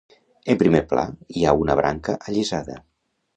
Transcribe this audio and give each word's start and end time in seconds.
En 0.53 0.55
primer 0.61 0.79
pla 0.93 1.03
hi 1.41 1.45
ha 1.45 1.53
una 1.65 1.75
branca 1.81 2.17
allisada. 2.33 2.81